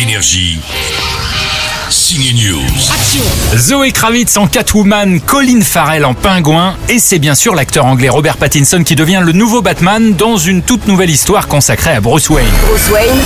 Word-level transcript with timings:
Énergie. 0.00 0.60
Signe 1.90 2.32
News. 2.36 3.56
Zoé 3.56 3.90
Kravitz 3.90 4.36
en 4.36 4.46
Catwoman, 4.46 5.20
Colin 5.20 5.60
Farrell 5.60 6.04
en 6.04 6.14
Pingouin, 6.14 6.76
et 6.88 7.00
c'est 7.00 7.18
bien 7.18 7.34
sûr 7.34 7.52
l'acteur 7.56 7.84
anglais 7.84 8.08
Robert 8.08 8.36
Pattinson 8.36 8.84
qui 8.84 8.94
devient 8.94 9.20
le 9.24 9.32
nouveau 9.32 9.60
Batman 9.60 10.14
dans 10.14 10.36
une 10.36 10.62
toute 10.62 10.86
nouvelle 10.86 11.10
histoire 11.10 11.48
consacrée 11.48 11.90
à 11.90 12.00
Bruce 12.00 12.30
Wayne. 12.30 12.46
Bruce 12.68 12.90
Wayne 12.90 13.18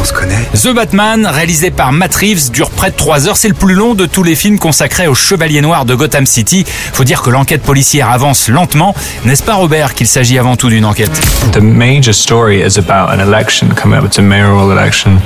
On 0.00 0.04
se 0.04 0.12
connaît 0.12 0.48
The 0.54 0.74
Batman, 0.74 1.26
réalisé 1.26 1.70
par 1.72 1.90
Matt 1.92 2.14
Reeves, 2.14 2.50
dure 2.52 2.70
près 2.70 2.90
de 2.90 2.96
3 2.96 3.26
heures. 3.26 3.36
C'est 3.36 3.48
le 3.48 3.54
plus 3.54 3.74
long 3.74 3.94
de 3.94 4.06
tous 4.06 4.22
les 4.22 4.36
films 4.36 4.58
consacrés 4.58 5.08
au 5.08 5.14
Chevalier 5.14 5.60
Noir 5.60 5.84
de 5.86 5.94
Gotham 5.96 6.24
City. 6.24 6.64
Faut 6.92 7.02
dire 7.02 7.20
que 7.20 7.30
l'enquête 7.30 7.62
policière 7.62 8.08
avance 8.10 8.48
lentement. 8.48 8.94
N'est-ce 9.24 9.42
pas 9.42 9.54
Robert 9.54 9.94
qu'il 9.94 10.06
s'agit 10.06 10.38
avant 10.38 10.54
tout 10.54 10.68
d'une 10.68 10.84
enquête? 10.84 11.10
The 11.52 11.60
major 11.60 12.14
story 12.14 12.60
is 12.60 12.78
about 12.78 13.12
an 13.12 13.18
election 13.18 13.70
coming 13.74 13.98
up. 13.98 14.04
It's 14.04 14.18
a 14.18 14.22
mayoral 14.22 14.70
election. 14.70 15.18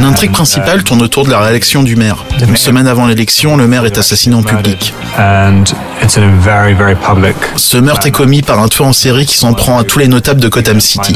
L'intrigue 0.00 0.32
principale 0.32 0.84
tourne 0.84 1.02
autour 1.02 1.24
de 1.24 1.30
la 1.30 1.40
réélection 1.40 1.82
du 1.82 1.96
maire. 1.96 2.24
Une 2.40 2.56
semaine 2.56 2.86
avant 2.86 3.06
l'élection, 3.06 3.56
le 3.56 3.66
maire 3.66 3.84
est 3.86 3.98
assassiné 3.98 4.36
en 4.36 4.44
public. 4.44 4.94
And 5.18 5.64
it's 6.00 6.16
in 6.16 6.22
a 6.22 6.30
very, 6.40 6.74
very 6.74 6.94
public. 6.94 7.34
Ce 7.56 7.76
meurtre 7.76 8.06
est 8.06 8.12
commis 8.12 8.42
par 8.42 8.60
un 8.60 8.68
tueur 8.68 8.86
en 8.86 8.92
série 8.92 9.26
qui 9.26 9.36
s'en 9.36 9.52
prend 9.52 9.78
à 9.78 9.84
tous 9.84 9.98
les 9.98 10.08
notables 10.08 10.40
de 10.40 10.48
Gotham 10.48 10.80
City. 10.80 11.12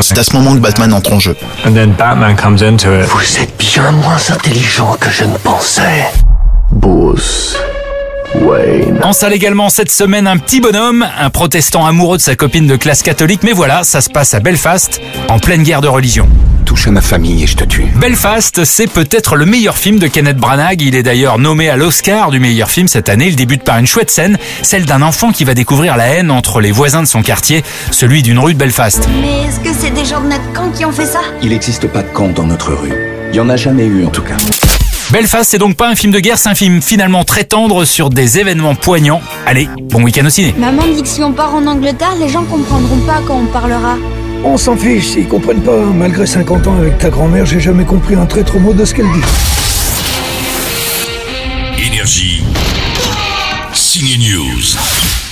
C'est 0.00 0.18
à 0.18 0.24
ce 0.24 0.32
moment 0.34 0.54
que 0.54 0.60
Batman 0.60 0.92
entre 0.92 1.12
en 1.14 1.20
jeu. 1.20 1.37
And 1.64 1.72
then 1.72 1.92
Batman 1.92 2.36
comes 2.36 2.62
into 2.62 2.88
it. 2.92 3.06
Vous 3.06 3.38
êtes 3.38 3.56
bien 3.58 3.90
moins 3.92 4.30
intelligent 4.30 4.96
que 5.00 5.10
je 5.10 5.24
ne 5.24 5.36
pensais. 5.38 6.06
Bruce 6.70 7.56
Wayne. 8.34 9.00
En 9.02 9.12
salle 9.12 9.32
également 9.32 9.70
cette 9.70 9.90
semaine 9.90 10.26
un 10.26 10.36
petit 10.36 10.60
bonhomme, 10.60 11.06
un 11.18 11.30
protestant 11.30 11.86
amoureux 11.86 12.18
de 12.18 12.22
sa 12.22 12.36
copine 12.36 12.66
de 12.66 12.76
classe 12.76 13.02
catholique. 13.02 13.42
Mais 13.42 13.52
voilà, 13.52 13.84
ça 13.84 14.00
se 14.00 14.10
passe 14.10 14.34
à 14.34 14.40
Belfast, 14.40 15.00
en 15.28 15.38
pleine 15.38 15.62
guerre 15.62 15.80
de 15.80 15.88
religion. 15.88 16.28
Touche 16.78 16.86
à 16.86 16.90
ma 16.92 17.00
famille 17.00 17.42
et 17.42 17.46
je 17.48 17.56
te 17.56 17.64
tue. 17.64 17.86
Belfast, 17.96 18.64
c'est 18.64 18.86
peut-être 18.86 19.34
le 19.34 19.46
meilleur 19.46 19.76
film 19.76 19.98
de 19.98 20.06
Kenneth 20.06 20.36
Branagh. 20.36 20.80
Il 20.80 20.94
est 20.94 21.02
d'ailleurs 21.02 21.40
nommé 21.40 21.68
à 21.68 21.76
l'Oscar 21.76 22.30
du 22.30 22.38
meilleur 22.38 22.70
film 22.70 22.86
cette 22.86 23.08
année. 23.08 23.26
Il 23.26 23.34
débute 23.34 23.64
par 23.64 23.78
une 23.78 23.86
chouette 23.88 24.12
scène, 24.12 24.38
celle 24.62 24.84
d'un 24.84 25.02
enfant 25.02 25.32
qui 25.32 25.42
va 25.42 25.54
découvrir 25.54 25.96
la 25.96 26.06
haine 26.06 26.30
entre 26.30 26.60
les 26.60 26.70
voisins 26.70 27.02
de 27.02 27.08
son 27.08 27.20
quartier, 27.20 27.64
celui 27.90 28.22
d'une 28.22 28.38
rue 28.38 28.54
de 28.54 28.58
Belfast. 28.60 29.08
Mais 29.20 29.48
est-ce 29.48 29.58
que 29.58 29.76
c'est 29.76 29.90
des 29.90 30.04
gens 30.04 30.20
de 30.20 30.28
notre 30.28 30.52
camp 30.52 30.70
qui 30.70 30.84
ont 30.84 30.92
fait 30.92 31.06
ça? 31.06 31.18
Il 31.42 31.48
n'existe 31.48 31.88
pas 31.88 32.04
de 32.04 32.10
camp 32.10 32.28
dans 32.28 32.46
notre 32.46 32.72
rue. 32.72 32.92
Il 33.30 33.32
n'y 33.32 33.40
en 33.40 33.48
a 33.48 33.56
jamais 33.56 33.86
eu 33.86 34.06
en 34.06 34.10
tout 34.10 34.22
cas. 34.22 34.36
Belfast, 35.10 35.50
c'est 35.50 35.58
donc 35.58 35.74
pas 35.74 35.88
un 35.88 35.96
film 35.96 36.12
de 36.12 36.20
guerre, 36.20 36.38
c'est 36.38 36.50
un 36.50 36.54
film 36.54 36.80
finalement 36.80 37.24
très 37.24 37.42
tendre 37.42 37.86
sur 37.86 38.08
des 38.08 38.38
événements 38.38 38.76
poignants. 38.76 39.20
Allez, 39.46 39.68
bon 39.90 40.04
week-end 40.04 40.26
au 40.26 40.30
ciné. 40.30 40.54
Maman 40.56 40.82
dit 40.94 41.02
que 41.02 41.08
si 41.08 41.24
on 41.24 41.32
part 41.32 41.56
en 41.56 41.66
Angleterre, 41.66 42.14
les 42.20 42.28
gens 42.28 42.44
comprendront 42.44 42.98
pas 42.98 43.20
quand 43.26 43.34
on 43.34 43.46
parlera. 43.46 43.96
On 44.44 44.56
s'en 44.56 44.76
fiche, 44.76 45.08
s'ils 45.08 45.28
comprennent 45.28 45.62
pas. 45.62 45.84
Malgré 45.86 46.26
50 46.26 46.66
ans 46.66 46.76
avec 46.76 46.98
ta 46.98 47.10
grand-mère, 47.10 47.46
j'ai 47.46 47.60
jamais 47.60 47.84
compris 47.84 48.14
un 48.14 48.26
traître 48.26 48.58
mot 48.58 48.72
de 48.72 48.84
ce 48.84 48.94
qu'elle 48.94 49.06
dit. 49.12 49.22
Énergie. 51.86 52.44
Signe 53.74 54.18
News. 54.18 55.27